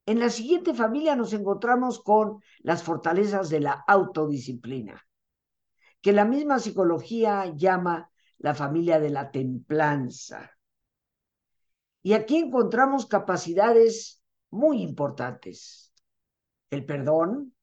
En 0.07 0.21
la 0.21 0.31
siguiente 0.31 0.73
familia 0.73 1.17
nos 1.17 1.33
encontramos 1.33 2.03
con 2.03 2.41
las 2.61 2.83
fortalezas 2.83 3.49
de 3.49 3.61
la 3.61 3.85
autodisciplina, 3.87 5.05
que 6.01 6.13
la 6.13 6.25
misma 6.25 6.59
psicología 6.59 7.47
llama 7.55 8.11
la 8.39 8.55
familia 8.55 9.01
de 9.01 9.11
la 9.11 9.31
templanza. 9.31 10.53
Y 12.03 12.13
aquí 12.13 12.37
encontramos 12.37 13.07
capacidades 13.07 14.23
muy 14.51 14.81
importantes. 14.83 15.93
El 16.71 16.85
perdón, 16.87 17.55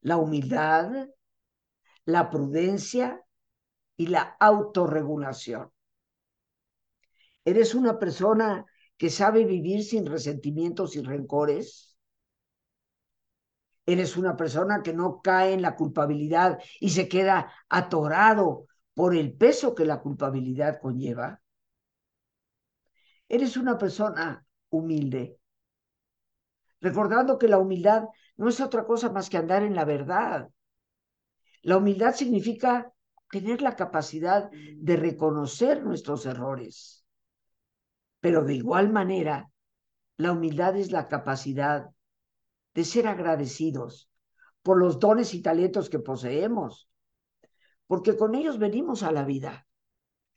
la 0.00 0.16
humildad, 0.16 1.08
la 2.06 2.30
prudencia 2.30 3.21
y 3.96 4.06
la 4.06 4.36
autorregulación. 4.40 5.70
¿Eres 7.44 7.74
una 7.74 7.98
persona 7.98 8.64
que 8.96 9.10
sabe 9.10 9.44
vivir 9.44 9.84
sin 9.84 10.06
resentimientos 10.06 10.96
y 10.96 11.02
rencores? 11.02 11.96
¿Eres 13.84 14.16
una 14.16 14.36
persona 14.36 14.82
que 14.82 14.92
no 14.92 15.20
cae 15.22 15.52
en 15.52 15.62
la 15.62 15.74
culpabilidad 15.74 16.60
y 16.80 16.90
se 16.90 17.08
queda 17.08 17.52
atorado 17.68 18.66
por 18.94 19.16
el 19.16 19.32
peso 19.32 19.74
que 19.74 19.84
la 19.84 20.00
culpabilidad 20.00 20.80
conlleva? 20.80 21.42
Eres 23.28 23.56
una 23.56 23.78
persona 23.78 24.46
humilde, 24.70 25.38
recordando 26.80 27.38
que 27.38 27.48
la 27.48 27.58
humildad 27.58 28.04
no 28.36 28.48
es 28.48 28.60
otra 28.60 28.84
cosa 28.84 29.10
más 29.10 29.28
que 29.28 29.38
andar 29.38 29.62
en 29.62 29.74
la 29.74 29.84
verdad. 29.84 30.48
La 31.62 31.76
humildad 31.78 32.14
significa 32.14 32.92
tener 33.32 33.62
la 33.62 33.76
capacidad 33.76 34.50
de 34.50 34.96
reconocer 34.96 35.82
nuestros 35.82 36.26
errores. 36.26 37.06
Pero 38.20 38.44
de 38.44 38.54
igual 38.56 38.92
manera, 38.92 39.50
la 40.18 40.32
humildad 40.32 40.76
es 40.76 40.92
la 40.92 41.08
capacidad 41.08 41.88
de 42.74 42.84
ser 42.84 43.08
agradecidos 43.08 44.10
por 44.62 44.76
los 44.78 44.98
dones 44.98 45.32
y 45.32 45.40
talentos 45.40 45.88
que 45.88 45.98
poseemos, 45.98 46.90
porque 47.86 48.18
con 48.18 48.34
ellos 48.34 48.58
venimos 48.58 49.02
a 49.02 49.12
la 49.12 49.24
vida. 49.24 49.66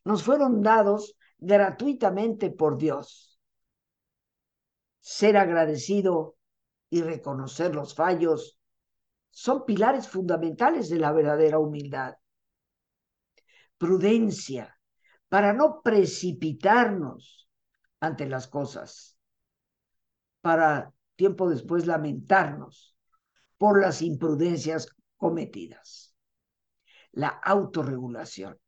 Nos 0.06 0.24
fueron 0.24 0.62
dados 0.62 1.18
gratuitamente 1.38 2.50
por 2.50 2.78
Dios. 2.78 3.42
Ser 5.02 5.36
agradecido 5.36 6.38
y 6.90 7.02
reconocer 7.02 7.75
los 7.75 7.94
fallos 7.94 8.58
son 9.32 9.66
pilares 9.66 10.08
fundamentales 10.08 10.88
de 10.88 11.00
la 11.00 11.12
verdadera 11.12 11.60
humildad. 11.60 12.16
Prudencia 13.77 14.77
para 15.29 15.53
no 15.53 15.82
precipitarnos 15.82 17.50
ante 18.00 18.27
las 18.27 18.48
cosas, 18.48 19.17
para 20.41 20.94
tiempo 21.15 21.50
después 21.50 21.88
lamentarnos 21.88 22.96
por 23.58 23.82
las 23.82 24.01
imprudencias 24.01 24.88
cometidas. 25.17 26.15
La 27.12 27.27
autorregulación 27.27 28.60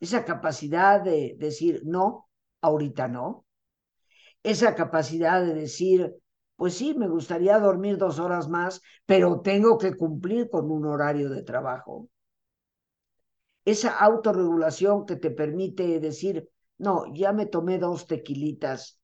esa 0.00 0.24
capacidad 0.24 1.00
de 1.02 1.36
decir 1.38 1.82
no, 1.84 2.28
ahorita 2.60 3.08
no, 3.08 3.46
esa 4.42 4.74
capacidad 4.74 5.44
de 5.44 5.54
decir, 5.54 6.14
pues 6.56 6.74
sí, 6.74 6.94
me 6.94 7.08
gustaría 7.08 7.58
dormir 7.58 7.96
dos 7.98 8.18
horas 8.18 8.48
más, 8.48 8.80
pero 9.04 9.40
tengo 9.40 9.78
que 9.78 9.96
cumplir 9.96 10.48
con 10.50 10.70
un 10.70 10.86
horario 10.86 11.30
de 11.30 11.42
trabajo. 11.42 12.08
Esa 13.66 13.98
autorregulación 13.98 15.06
que 15.06 15.16
te 15.16 15.32
permite 15.32 15.98
decir, 15.98 16.48
no, 16.78 17.12
ya 17.12 17.32
me 17.32 17.46
tomé 17.46 17.78
dos 17.78 18.06
tequilitas, 18.06 19.00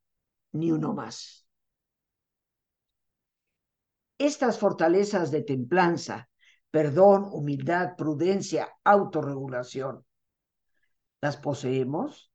ni 0.53 0.70
uno 0.70 0.94
más. 0.94 1.48
Estas 4.18 4.61
fortalezas 4.61 5.33
de 5.33 5.42
templanza, 5.42 6.31
perdón, 6.70 7.29
humildad, 7.33 7.96
prudencia, 7.96 8.68
autorregulación, 8.85 10.07
las 11.20 11.37
poseemos, 11.38 12.31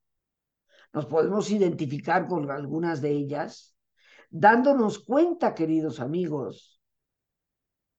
nos 0.92 1.06
podemos 1.06 1.50
identificar 1.50 2.28
con 2.28 2.50
algunas 2.50 3.00
de 3.00 3.12
ellas, 3.12 3.74
dándonos 4.28 4.98
cuenta, 4.98 5.54
queridos 5.54 5.98
amigos, 5.98 6.78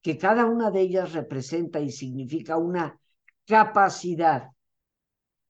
que 0.03 0.19
cada 0.19 0.45
una 0.45 0.69
de 0.69 0.81
ellas 0.81 1.13
representa 1.13 1.79
y 1.79 1.91
significa 1.91 2.57
una 2.57 2.99
capacidad 3.49 4.51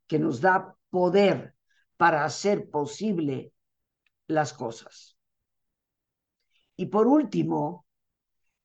que 0.08 0.20
nos 0.20 0.40
da 0.40 0.74
poder 0.90 1.54
para 1.98 2.24
hacer 2.24 2.70
posible 2.72 3.54
las 4.26 4.54
cosas. 4.54 5.18
Y 6.78 6.86
por 6.86 7.08
último, 7.08 7.86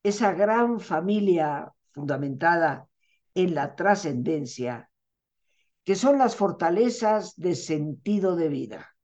esa 0.04 0.32
gran 0.32 0.78
familia 0.78 1.74
fundamentada 1.90 2.88
en 3.34 3.56
la 3.56 3.74
trascendencia 3.74 4.88
que 5.82 5.96
son 5.96 6.16
las 6.16 6.36
fortalezas 6.36 7.34
de 7.36 7.56
sentido 7.56 8.36
de 8.36 8.48
vida. 8.48 8.96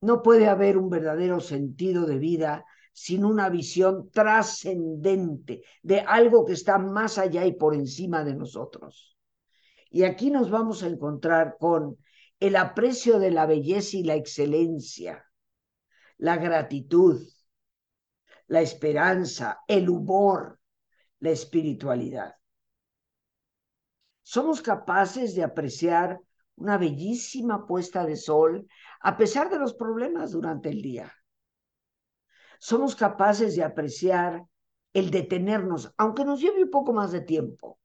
No 0.00 0.22
puede 0.22 0.48
haber 0.48 0.78
un 0.78 0.88
verdadero 0.88 1.40
sentido 1.40 2.06
de 2.06 2.18
vida 2.18 2.64
sin 2.94 3.26
una 3.26 3.50
visión 3.50 4.08
trascendente 4.10 5.62
de 5.82 6.00
algo 6.00 6.46
que 6.46 6.54
está 6.54 6.78
más 6.78 7.18
allá 7.18 7.44
y 7.44 7.52
por 7.52 7.74
encima 7.74 8.24
de 8.24 8.34
nosotros. 8.34 9.18
Y 9.90 10.04
aquí 10.04 10.30
nos 10.30 10.50
vamos 10.50 10.82
a 10.82 10.86
encontrar 10.86 11.56
con 11.60 11.98
el 12.40 12.56
aprecio 12.56 13.18
de 13.18 13.30
la 13.30 13.44
belleza 13.44 13.98
y 13.98 14.04
la 14.04 14.14
excelencia, 14.14 15.30
la 16.16 16.38
gratitud, 16.38 17.20
la 18.46 18.62
esperanza, 18.62 19.60
el 19.68 19.90
humor, 19.90 20.58
la 21.18 21.30
espiritualidad 21.30 22.36
somos 24.24 24.62
capaces 24.62 25.34
de 25.36 25.44
apreciar 25.44 26.18
una 26.56 26.78
bellísima 26.78 27.66
puesta 27.66 28.04
de 28.04 28.16
sol 28.16 28.66
a 29.00 29.16
pesar 29.16 29.50
de 29.50 29.58
los 29.58 29.74
problemas 29.74 30.32
durante 30.32 30.70
el 30.70 30.80
día. 30.80 31.12
Somos 32.58 32.96
capaces 32.96 33.56
de 33.56 33.64
apreciar 33.64 34.44
el 34.92 35.10
detenernos, 35.10 35.92
aunque 35.96 36.24
nos 36.24 36.40
lleve 36.40 36.62
un 36.62 36.70
poco 36.70 36.92
más 36.92 37.12
de 37.12 37.20
tiempo, 37.20 37.78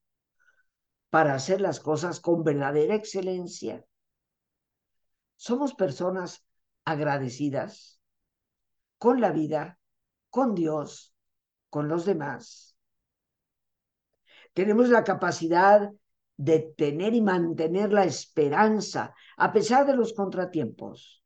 para 1.10 1.34
hacer 1.34 1.60
las 1.60 1.80
cosas 1.80 2.20
con 2.20 2.44
verdadera 2.44 2.94
excelencia. 2.94 3.84
Somos 5.36 5.74
personas 5.74 6.44
agradecidas 6.84 8.00
con 8.98 9.20
la 9.20 9.32
vida, 9.32 9.78
con 10.28 10.54
Dios, 10.54 11.14
con 11.68 11.88
los 11.88 12.04
demás. 12.04 12.76
Tenemos 14.52 14.88
la 14.88 15.04
capacidad 15.04 15.90
de 16.36 16.60
tener 16.76 17.14
y 17.14 17.20
mantener 17.20 17.92
la 17.92 18.04
esperanza 18.04 19.14
a 19.36 19.52
pesar 19.52 19.86
de 19.86 19.96
los 19.96 20.12
contratiempos. 20.12 21.19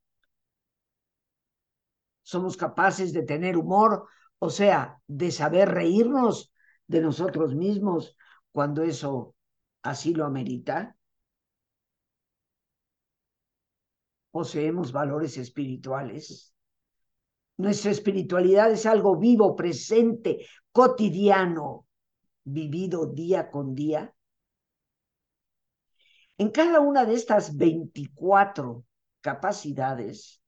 Somos 2.25 2.57
capaces 2.57 3.13
de 3.13 3.21
tener 3.21 3.55
humor, 3.55 4.07
o 4.39 4.49
sea, 4.49 4.99
de 5.05 5.29
saber 5.29 5.69
reírnos 5.69 6.51
de 6.87 7.01
nosotros 7.01 7.53
mismos 7.53 8.17
cuando 8.51 8.81
eso 8.81 9.35
así 9.83 10.15
lo 10.15 10.25
amerita. 10.25 10.97
Poseemos 14.31 14.91
valores 14.91 15.37
espirituales. 15.37 16.53
Nuestra 17.57 17.91
espiritualidad 17.91 18.71
es 18.71 18.87
algo 18.87 19.17
vivo, 19.17 19.55
presente, 19.55 20.47
cotidiano, 20.71 21.85
vivido 22.43 23.05
día 23.05 23.51
con 23.51 23.75
día 23.75 24.15
en 26.37 26.49
cada 26.51 26.79
una 26.79 27.05
de 27.05 27.13
estas 27.13 27.55
24 27.55 28.83
capacidades 29.21 30.41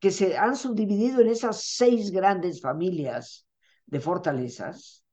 que 0.00 0.10
se 0.10 0.36
han 0.36 0.56
subdividido 0.56 1.20
en 1.20 1.28
esas 1.28 1.62
seis 1.64 2.10
grandes 2.10 2.60
familias 2.60 3.46
de 3.86 4.00
fortalezas, 4.00 5.04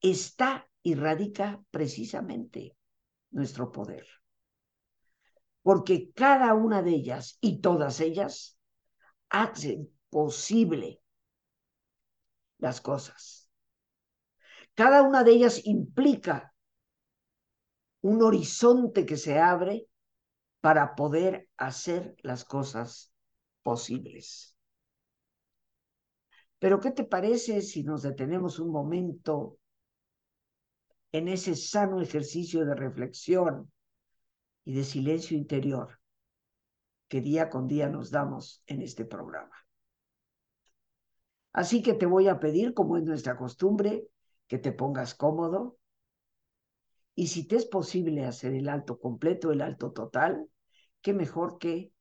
está 0.00 0.68
y 0.82 0.94
radica 0.94 1.62
precisamente 1.70 2.76
nuestro 3.30 3.72
poder. 3.72 4.06
Porque 5.62 6.10
cada 6.12 6.54
una 6.54 6.82
de 6.82 6.90
ellas 6.90 7.38
y 7.40 7.60
todas 7.60 8.00
ellas 8.00 8.58
hacen 9.28 9.90
posible 10.10 11.00
las 12.58 12.80
cosas. 12.80 13.48
Cada 14.74 15.02
una 15.02 15.24
de 15.24 15.32
ellas 15.32 15.62
implica 15.64 16.54
un 18.00 18.22
horizonte 18.22 19.06
que 19.06 19.16
se 19.16 19.38
abre 19.38 19.86
para 20.60 20.94
poder 20.94 21.48
hacer 21.56 22.16
las 22.22 22.44
cosas 22.44 23.11
posibles. 23.62 24.56
Pero 26.58 26.80
¿qué 26.80 26.90
te 26.90 27.04
parece 27.04 27.60
si 27.62 27.82
nos 27.82 28.02
detenemos 28.02 28.58
un 28.58 28.70
momento 28.70 29.58
en 31.10 31.28
ese 31.28 31.56
sano 31.56 32.00
ejercicio 32.00 32.64
de 32.64 32.74
reflexión 32.74 33.70
y 34.64 34.74
de 34.74 34.84
silencio 34.84 35.36
interior 35.36 35.98
que 37.08 37.20
día 37.20 37.50
con 37.50 37.66
día 37.66 37.88
nos 37.88 38.10
damos 38.10 38.62
en 38.66 38.82
este 38.82 39.04
programa? 39.04 39.56
Así 41.52 41.82
que 41.82 41.94
te 41.94 42.06
voy 42.06 42.28
a 42.28 42.40
pedir, 42.40 42.72
como 42.72 42.96
es 42.96 43.02
nuestra 43.02 43.36
costumbre, 43.36 44.06
que 44.46 44.58
te 44.58 44.72
pongas 44.72 45.14
cómodo, 45.14 45.76
y 47.14 47.26
si 47.26 47.46
te 47.46 47.56
es 47.56 47.66
posible 47.66 48.24
hacer 48.24 48.54
el 48.54 48.68
alto 48.68 48.98
completo, 48.98 49.52
el 49.52 49.60
alto 49.60 49.92
total, 49.92 50.48
qué 51.02 51.12
mejor 51.12 51.58
que 51.58 51.91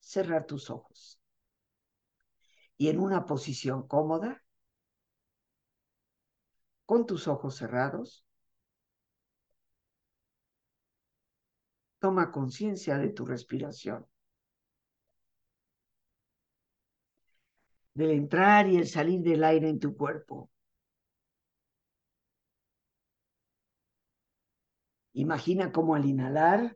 cerrar 0.00 0.46
tus 0.46 0.70
ojos. 0.70 1.20
Y 2.76 2.88
en 2.88 3.00
una 3.00 3.26
posición 3.26 3.86
cómoda, 3.86 4.42
con 6.84 7.06
tus 7.06 7.26
ojos 7.26 7.56
cerrados, 7.56 8.24
toma 11.98 12.30
conciencia 12.30 12.98
de 12.98 13.08
tu 13.08 13.24
respiración. 13.24 14.06
Del 17.94 18.10
entrar 18.10 18.68
y 18.68 18.76
el 18.76 18.86
salir 18.86 19.22
del 19.22 19.42
aire 19.42 19.68
en 19.68 19.80
tu 19.80 19.96
cuerpo. 19.96 20.50
Imagina 25.14 25.72
cómo 25.72 25.94
al 25.94 26.04
inhalar, 26.04 26.75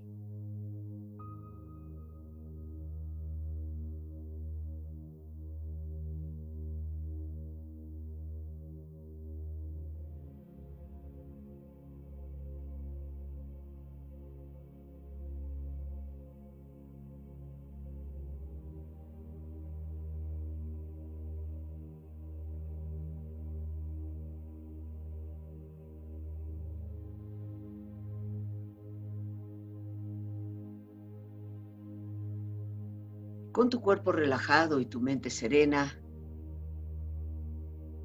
Cuerpo 33.81 34.11
relajado 34.11 34.79
y 34.79 34.85
tu 34.85 35.01
mente 35.01 35.29
serena, 35.29 35.99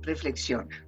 reflexiona. 0.00 0.86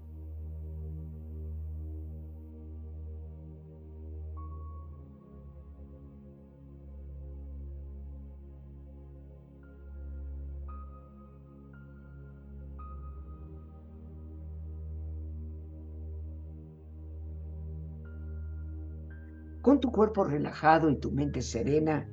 Con 19.62 19.80
tu 19.80 19.92
cuerpo 19.92 20.24
relajado 20.24 20.88
y 20.88 20.96
tu 20.96 21.12
mente 21.12 21.42
serena, 21.42 22.08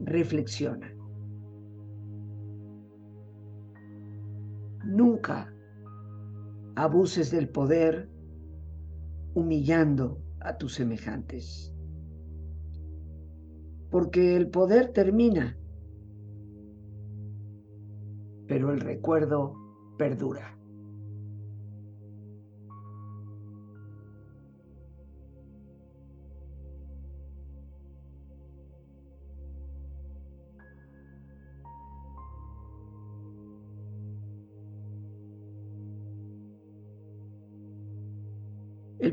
reflexiona. 0.00 0.95
Nunca 4.96 5.52
abuses 6.74 7.30
del 7.30 7.50
poder 7.50 8.08
humillando 9.34 10.22
a 10.40 10.56
tus 10.56 10.72
semejantes. 10.72 11.70
Porque 13.90 14.36
el 14.36 14.48
poder 14.48 14.94
termina, 14.94 15.58
pero 18.48 18.72
el 18.72 18.80
recuerdo 18.80 19.52
perdura. 19.98 20.55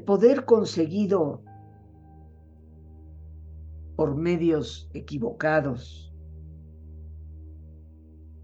El 0.04 0.06
poder 0.06 0.44
conseguido 0.44 1.42
por 3.96 4.18
medios 4.18 4.90
equivocados, 4.94 6.14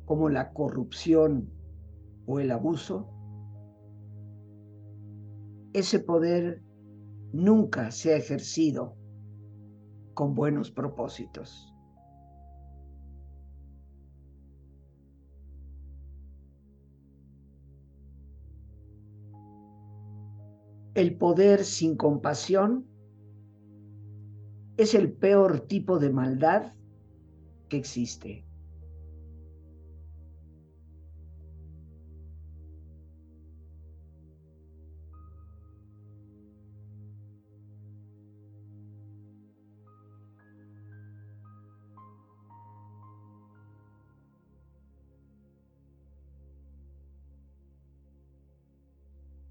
como 0.05 0.29
la 0.29 0.53
corrupción 0.53 1.51
o 2.25 2.39
el 2.39 2.51
abuso, 2.51 3.09
ese 5.73 5.99
poder 5.99 6.63
nunca 7.33 7.91
se 7.91 8.13
ha 8.13 8.15
ejercido 8.15 8.95
con 10.13 10.35
buenos 10.35 10.71
propósitos. 10.71 11.75
El 20.95 21.15
poder 21.17 21.63
sin 21.65 21.95
compasión 21.95 22.87
es 24.77 24.95
el 24.95 25.11
peor 25.11 25.61
tipo 25.61 25.99
de 25.99 26.09
maldad 26.09 26.73
que 27.69 27.77
existe. 27.77 28.48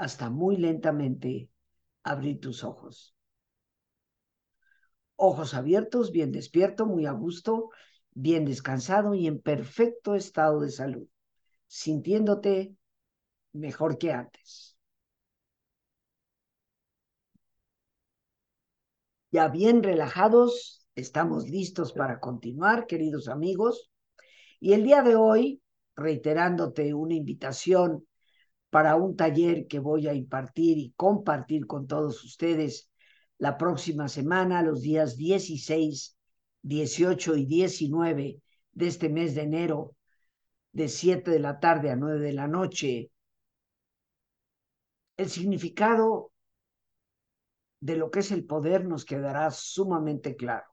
hasta 0.00 0.30
muy 0.30 0.56
lentamente 0.56 1.50
abrir 2.02 2.40
tus 2.40 2.64
ojos. 2.64 3.14
Ojos 5.14 5.52
abiertos, 5.52 6.10
bien 6.10 6.32
despierto, 6.32 6.86
muy 6.86 7.04
a 7.04 7.12
gusto, 7.12 7.68
bien 8.12 8.46
descansado 8.46 9.12
y 9.12 9.26
en 9.26 9.42
perfecto 9.42 10.14
estado 10.14 10.60
de 10.60 10.70
salud, 10.70 11.06
sintiéndote 11.66 12.74
mejor 13.52 13.98
que 13.98 14.12
antes. 14.12 14.74
Ya 19.30 19.48
bien 19.48 19.82
relajados, 19.82 20.86
estamos 20.94 21.46
listos 21.46 21.92
para 21.92 22.20
continuar, 22.20 22.86
queridos 22.86 23.28
amigos. 23.28 23.90
Y 24.60 24.72
el 24.72 24.82
día 24.82 25.02
de 25.02 25.16
hoy, 25.16 25.60
reiterándote 25.94 26.94
una 26.94 27.12
invitación 27.12 28.06
para 28.70 28.94
un 28.96 29.16
taller 29.16 29.66
que 29.66 29.80
voy 29.80 30.06
a 30.06 30.14
impartir 30.14 30.78
y 30.78 30.92
compartir 30.96 31.66
con 31.66 31.86
todos 31.86 32.24
ustedes 32.24 32.88
la 33.38 33.58
próxima 33.58 34.08
semana, 34.08 34.62
los 34.62 34.82
días 34.82 35.16
16, 35.16 36.16
18 36.62 37.36
y 37.36 37.46
19 37.46 38.40
de 38.72 38.86
este 38.86 39.08
mes 39.08 39.34
de 39.34 39.42
enero, 39.42 39.96
de 40.72 40.88
7 40.88 41.30
de 41.30 41.40
la 41.40 41.58
tarde 41.58 41.90
a 41.90 41.96
9 41.96 42.20
de 42.20 42.32
la 42.32 42.46
noche. 42.46 43.10
El 45.16 45.28
significado 45.28 46.32
de 47.80 47.96
lo 47.96 48.10
que 48.10 48.20
es 48.20 48.30
el 48.30 48.44
poder 48.44 48.84
nos 48.84 49.04
quedará 49.04 49.50
sumamente 49.50 50.36
claro. 50.36 50.66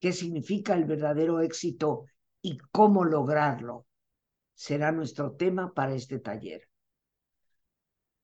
¿Qué 0.00 0.12
significa 0.12 0.74
el 0.74 0.84
verdadero 0.84 1.40
éxito 1.40 2.06
y 2.40 2.58
cómo 2.70 3.04
lograrlo? 3.04 3.86
Será 4.62 4.92
nuestro 4.92 5.32
tema 5.32 5.74
para 5.74 5.92
este 5.92 6.20
taller. 6.20 6.68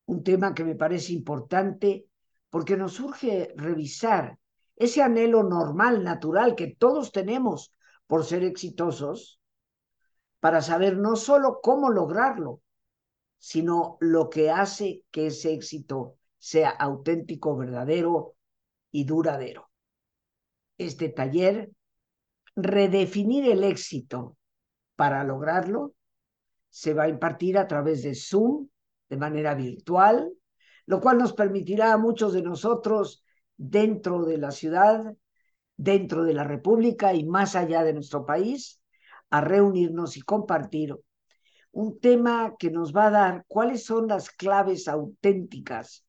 Un 0.06 0.22
tema 0.22 0.54
que 0.54 0.62
me 0.62 0.76
parece 0.76 1.12
importante 1.12 2.06
porque 2.48 2.76
nos 2.76 2.92
surge 2.92 3.52
revisar 3.56 4.38
ese 4.76 5.02
anhelo 5.02 5.42
normal, 5.42 6.04
natural 6.04 6.54
que 6.54 6.76
todos 6.78 7.10
tenemos 7.10 7.74
por 8.06 8.24
ser 8.24 8.44
exitosos, 8.44 9.40
para 10.38 10.62
saber 10.62 10.96
no 10.96 11.16
solo 11.16 11.58
cómo 11.60 11.90
lograrlo, 11.90 12.62
sino 13.38 13.96
lo 13.98 14.30
que 14.30 14.52
hace 14.52 15.02
que 15.10 15.26
ese 15.26 15.52
éxito 15.52 16.18
sea 16.38 16.70
auténtico, 16.70 17.56
verdadero 17.56 18.36
y 18.92 19.02
duradero. 19.02 19.72
Este 20.78 21.08
taller, 21.08 21.72
redefinir 22.54 23.50
el 23.50 23.64
éxito 23.64 24.36
para 24.94 25.24
lograrlo, 25.24 25.94
se 26.78 26.94
va 26.94 27.04
a 27.04 27.08
impartir 27.08 27.58
a 27.58 27.66
través 27.66 28.04
de 28.04 28.14
Zoom 28.14 28.68
de 29.08 29.16
manera 29.16 29.56
virtual, 29.56 30.32
lo 30.86 31.00
cual 31.00 31.18
nos 31.18 31.32
permitirá 31.32 31.92
a 31.92 31.98
muchos 31.98 32.32
de 32.32 32.40
nosotros 32.40 33.24
dentro 33.56 34.24
de 34.24 34.38
la 34.38 34.52
ciudad, 34.52 35.12
dentro 35.76 36.22
de 36.22 36.34
la 36.34 36.44
República 36.44 37.14
y 37.14 37.24
más 37.24 37.56
allá 37.56 37.82
de 37.82 37.94
nuestro 37.94 38.24
país, 38.24 38.80
a 39.28 39.40
reunirnos 39.40 40.16
y 40.16 40.22
compartir 40.22 40.96
un 41.72 41.98
tema 41.98 42.54
que 42.56 42.70
nos 42.70 42.94
va 42.94 43.08
a 43.08 43.10
dar 43.10 43.44
cuáles 43.48 43.84
son 43.84 44.06
las 44.06 44.30
claves 44.30 44.86
auténticas 44.86 46.06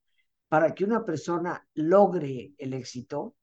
para 0.49 0.75
que 0.75 0.83
una 0.83 1.03
persona 1.03 1.67
logre 1.73 2.53
el 2.59 2.75
éxito, 2.75 3.33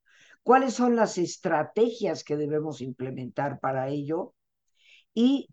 cuáles 0.44 0.74
son 0.74 0.94
las 0.94 1.18
estrategias 1.18 2.22
que 2.22 2.36
debemos 2.36 2.80
implementar 2.82 3.58
para 3.58 3.88
ello 3.88 4.34
y 5.12 5.48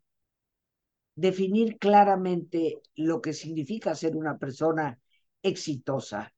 definir 1.15 1.77
claramente 1.77 2.81
lo 2.95 3.21
que 3.21 3.33
significa 3.33 3.95
ser 3.95 4.15
una 4.15 4.37
persona 4.37 4.99
exitosa, 5.41 6.33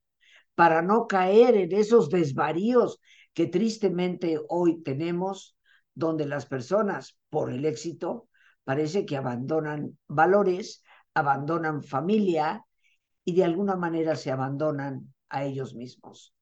para 0.56 0.82
no 0.82 1.08
caer 1.08 1.56
en 1.56 1.72
esos 1.74 2.10
desvaríos 2.10 3.00
que 3.34 3.48
tristemente 3.48 4.40
hoy 4.50 4.82
tenemos, 4.82 5.58
donde 5.94 6.26
las 6.26 6.46
personas, 6.46 7.18
por 7.30 7.52
el 7.52 7.66
éxito, 7.66 8.28
parece 8.64 9.06
que 9.06 9.18
abandonan 9.18 9.98
valores, 10.08 10.84
abandonan 11.14 11.84
familia 11.84 12.66
y 13.24 13.36
de 13.36 13.44
alguna 13.44 13.76
manera 13.76 14.16
se 14.16 14.32
abandonan 14.32 15.14
a 15.30 15.44
ellos 15.44 15.76
mismos. 15.76 16.34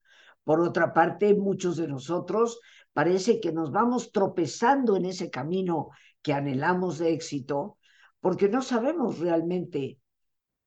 Por 0.44 0.60
otra 0.60 0.92
parte, 0.92 1.34
muchos 1.34 1.76
de 1.76 1.88
nosotros 1.88 2.60
parece 2.92 3.40
que 3.40 3.52
nos 3.52 3.72
vamos 3.72 4.12
tropezando 4.12 4.96
en 4.96 5.06
ese 5.06 5.30
camino 5.30 5.90
que 6.22 6.32
anhelamos 6.32 6.98
de 6.98 7.12
éxito 7.12 7.78
porque 8.24 8.48
no 8.48 8.62
sabemos 8.62 9.18
realmente 9.18 10.00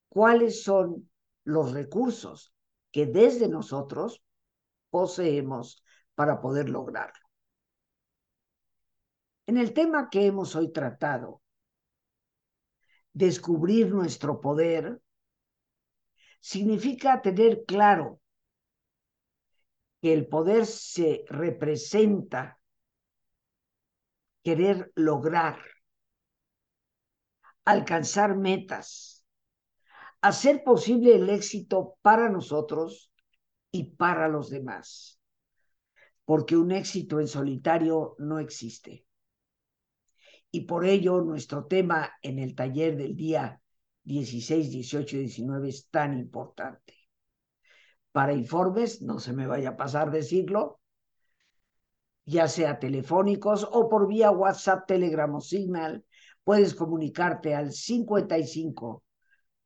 cuáles 0.10 0.62
son 0.62 1.10
los 1.43 1.72
recursos 1.72 2.54
que 2.91 3.08
desde 3.08 3.50
nosotros 3.50 4.22
poseemos 4.91 5.84
para 6.13 6.39
poder 6.39 6.70
lograrlo. 6.70 7.28
En 9.48 9.58
el 9.58 9.74
tema 9.74 10.08
que 10.12 10.28
hemos 10.28 10.56
hoy 10.56 10.72
tratado, 10.72 11.41
descubrir 13.12 13.89
nuestro 13.89 14.39
poder, 14.39 15.02
significa 16.39 17.24
tener 17.24 17.65
claro 17.65 18.22
que 20.00 20.13
el 20.13 20.28
poder 20.28 20.67
se 20.67 21.26
representa 21.28 22.60
querer 24.43 24.91
lograr, 24.93 25.58
alcanzar 27.67 28.38
metas, 28.38 29.25
hacer 30.21 30.63
posible 30.63 31.15
el 31.15 31.30
éxito 31.30 31.97
para 32.01 32.30
nosotros 32.30 33.12
y 33.71 33.95
para 33.95 34.30
los 34.30 34.49
demás, 34.49 35.19
porque 36.23 36.56
un 36.56 36.71
éxito 36.71 37.19
en 37.19 37.27
solitario 37.27 38.15
no 38.19 38.39
existe. 38.39 39.06
Y 40.49 40.62
por 40.62 40.86
ello 40.86 41.19
nuestro 41.19 41.65
tema 41.65 42.10
en 42.21 42.39
el 42.39 42.56
taller 42.56 42.95
del 42.95 43.17
día 43.17 43.62
16, 44.06 44.71
18 44.71 45.17
y 45.17 45.19
19 45.19 45.67
es 45.67 45.89
tan 45.89 46.17
importante. 46.17 46.93
Para 48.13 48.32
informes, 48.32 49.01
no 49.01 49.19
se 49.19 49.34
me 49.34 49.45
vaya 49.45 49.71
a 49.71 49.77
pasar 49.77 50.10
decirlo, 50.10 50.80
ya 52.23 52.47
sea 52.47 52.80
telefónicos 52.80 53.67
o 53.69 53.89
por 53.89 54.08
vía 54.08 54.32
WhatsApp, 54.32 54.88
Telegram 54.88 55.36
o 55.36 55.41
Signal, 55.41 56.06
puedes 56.47 56.75
comunicarte 56.75 57.53
al 57.53 57.73
55 57.73 59.03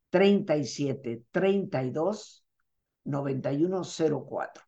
37 0.09 1.25
32 1.29 2.43
9104. 3.03 4.63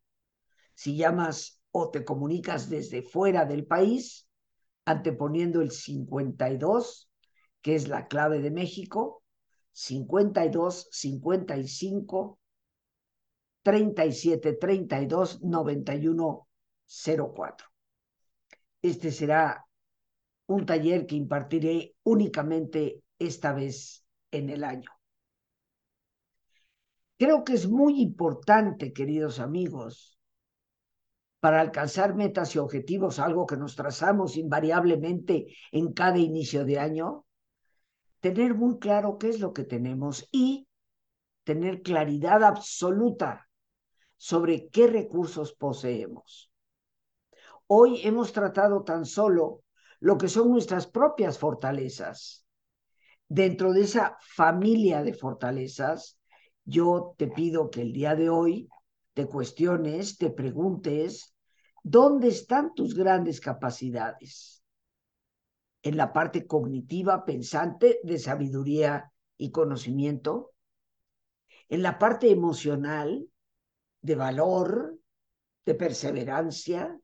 Si 0.75 0.95
llamas 0.95 1.59
o 1.71 1.89
te 1.89 2.05
comunicas 2.05 2.69
desde 2.69 3.01
fuera 3.01 3.45
del 3.45 3.65
país, 3.65 4.29
anteponiendo 4.85 5.59
el 5.61 5.71
52, 5.71 7.09
que 7.63 7.73
es 7.73 7.87
la 7.87 8.07
clave 8.07 8.41
de 8.41 8.51
México, 8.51 9.23
52, 9.71 10.89
55, 10.91 12.39
37, 13.63 14.53
32, 14.53 15.41
91, 15.41 16.47
04. 16.85 17.67
Este 18.83 19.11
será 19.11 19.65
un 20.53 20.65
taller 20.65 21.05
que 21.05 21.15
impartiré 21.15 21.95
únicamente 22.03 23.03
esta 23.19 23.53
vez 23.53 24.05
en 24.31 24.49
el 24.49 24.63
año. 24.63 24.89
Creo 27.17 27.43
que 27.43 27.53
es 27.53 27.67
muy 27.67 28.01
importante, 28.01 28.91
queridos 28.91 29.39
amigos, 29.39 30.17
para 31.39 31.59
alcanzar 31.61 32.15
metas 32.15 32.55
y 32.55 32.59
objetivos, 32.59 33.19
algo 33.19 33.45
que 33.45 33.57
nos 33.57 33.75
trazamos 33.75 34.37
invariablemente 34.37 35.47
en 35.71 35.93
cada 35.93 36.17
inicio 36.17 36.65
de 36.65 36.79
año, 36.79 37.25
tener 38.19 38.55
muy 38.55 38.79
claro 38.79 39.17
qué 39.17 39.29
es 39.29 39.39
lo 39.39 39.51
que 39.51 39.63
tenemos 39.65 40.27
y 40.31 40.67
tener 41.43 41.81
claridad 41.81 42.43
absoluta 42.43 43.49
sobre 44.15 44.69
qué 44.69 44.87
recursos 44.87 45.53
poseemos. 45.53 46.49
Hoy 47.67 47.99
hemos 48.03 48.31
tratado 48.31 48.83
tan 48.83 49.05
solo 49.05 49.62
lo 50.03 50.17
que 50.17 50.27
son 50.27 50.51
nuestras 50.51 50.85
propias 50.85 51.39
fortalezas. 51.39 52.45
Dentro 53.29 53.71
de 53.71 53.83
esa 53.83 54.17
familia 54.19 55.01
de 55.01 55.13
fortalezas, 55.13 56.19
yo 56.65 57.15
te 57.17 57.29
pido 57.29 57.69
que 57.69 57.83
el 57.83 57.93
día 57.93 58.13
de 58.13 58.29
hoy 58.29 58.67
te 59.13 59.27
cuestiones, 59.27 60.17
te 60.17 60.29
preguntes 60.29 61.33
¿Dónde 61.85 62.27
están 62.27 62.73
tus 62.73 62.95
grandes 62.95 63.39
capacidades? 63.39 64.61
En 65.81 65.95
la 65.95 66.11
parte 66.11 66.47
cognitiva, 66.47 67.23
pensante, 67.23 67.99
de 68.03 68.19
sabiduría 68.19 69.11
y 69.37 69.51
conocimiento. 69.51 70.51
En 71.69 71.81
la 71.81 71.97
parte 71.97 72.29
emocional, 72.29 73.25
de 74.01 74.15
valor, 74.15 74.97
de 75.65 75.75
perseverancia. 75.75 76.99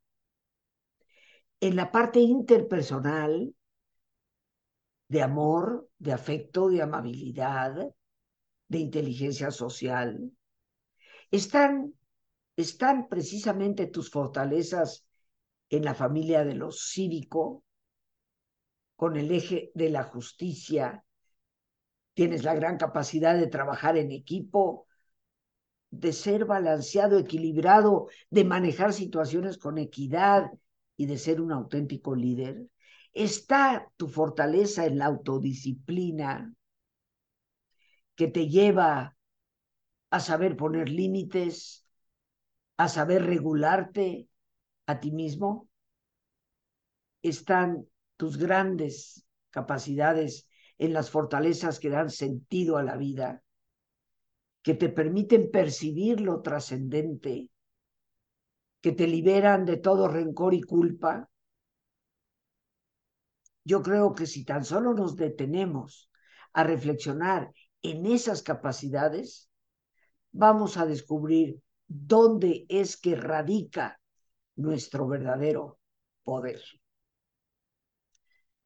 En 1.62 1.76
la 1.76 1.92
parte 1.92 2.20
interpersonal, 2.20 3.54
de 5.10 5.22
amor, 5.22 5.90
de 5.98 6.14
afecto, 6.14 6.70
de 6.70 6.82
amabilidad, 6.82 7.94
de 8.68 8.78
inteligencia 8.78 9.52
social. 9.52 10.32
Están 11.32 11.94
están 12.60 13.08
precisamente 13.08 13.88
tus 13.88 14.12
fortalezas 14.12 15.06
en 15.70 15.86
la 15.86 15.94
familia 15.94 16.44
de 16.44 16.56
lo 16.56 16.72
cívico, 16.72 17.64
con 18.98 19.16
el 19.16 19.32
eje 19.32 19.72
de 19.76 19.90
la 19.90 20.04
justicia. 20.04 21.06
Tienes 22.14 22.44
la 22.44 22.54
gran 22.56 22.78
capacidad 22.78 23.38
de 23.38 23.48
trabajar 23.48 23.98
en 23.98 24.12
equipo, 24.12 24.88
de 25.90 26.12
ser 26.12 26.44
balanceado, 26.44 27.18
equilibrado, 27.18 28.08
de 28.30 28.44
manejar 28.44 28.92
situaciones 28.92 29.58
con 29.58 29.78
equidad 29.78 30.52
y 31.00 31.06
de 31.06 31.18
ser 31.18 31.40
un 31.40 31.54
auténtico 31.54 32.14
líder. 32.14 32.68
Está 33.14 33.90
tu 33.96 34.10
fortaleza 34.10 34.86
en 34.86 34.98
la 34.98 35.06
autodisciplina 35.06 36.54
que 38.16 38.28
te 38.28 38.50
lleva 38.50 39.16
a 40.10 40.20
saber 40.20 40.58
poner 40.58 40.90
límites, 40.90 41.88
a 42.76 42.90
saber 42.90 43.24
regularte 43.26 44.28
a 44.88 45.00
ti 45.00 45.12
mismo, 45.12 45.70
están 47.22 47.88
tus 48.18 48.36
grandes 48.36 49.26
capacidades 49.52 50.50
en 50.78 50.92
las 50.92 51.12
fortalezas 51.12 51.80
que 51.80 51.90
dan 51.90 52.10
sentido 52.10 52.76
a 52.76 52.84
la 52.84 52.98
vida, 52.98 53.42
que 54.64 54.74
te 54.74 54.90
permiten 54.90 55.50
percibir 55.50 56.20
lo 56.20 56.42
trascendente, 56.42 57.52
que 58.82 58.92
te 58.92 59.08
liberan 59.08 59.66
de 59.66 59.78
todo 59.78 60.08
rencor 60.08 60.54
y 60.54 60.62
culpa. 60.62 61.30
Yo 63.64 63.82
creo 63.82 64.14
que 64.14 64.26
si 64.26 64.46
tan 64.46 64.64
solo 64.64 64.94
nos 64.94 65.16
detenemos 65.16 66.10
a 66.54 66.64
reflexionar 66.64 67.52
en 67.82 68.06
esas 68.06 68.42
capacidades, 68.42 69.50
vamos 70.32 70.78
a 70.78 70.86
descubrir 70.86 71.62
dónde 71.88 72.66
es 72.70 72.98
que 72.98 73.16
radica 73.16 74.00
nuestro 74.56 75.08
verdadero 75.08 75.80
poder. 76.24 76.62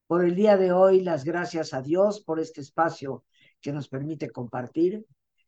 Por 0.08 0.26
el 0.26 0.36
día 0.36 0.58
de 0.58 0.72
hoy, 0.72 1.02
las 1.02 1.24
gracias 1.24 1.74
a 1.74 1.82
Dios 1.82 2.22
por 2.24 2.40
este 2.40 2.62
espacio 2.62 3.26
que 3.62 3.72
nos 3.72 3.88
permite 3.88 4.30
compartir. 4.30 5.06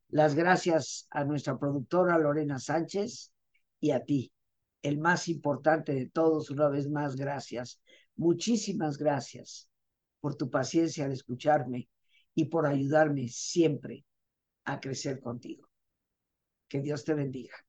Las 0.10 0.34
gracias 0.34 1.08
a 1.12 1.24
nuestra 1.24 1.58
productora 1.58 2.18
Lorena 2.18 2.58
Sánchez 2.58 3.32
y 3.80 3.92
a 3.92 4.04
ti, 4.04 4.32
el 4.88 5.00
más 5.00 5.28
importante 5.28 5.94
de 5.94 6.08
todos, 6.08 6.52
una 6.52 6.70
vez 6.70 6.88
más, 6.90 7.16
gracias. 7.16 7.82
Muchísimas 8.16 8.98
gracias 8.98 9.68
por 10.20 10.36
tu 10.36 10.50
paciencia 10.50 11.06
al 11.06 11.12
escucharme 11.12 11.90
y 12.36 12.46
por 12.46 12.68
ayudarme 12.68 13.28
siempre 13.28 14.06
a 14.66 14.80
crecer 14.80 15.20
contigo. 15.20 15.68
Que 16.68 16.82
Dios 16.82 17.04
te 17.04 17.16
bendiga. 17.16 17.65